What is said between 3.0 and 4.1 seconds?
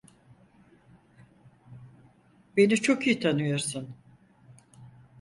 iyi tanıyorsun.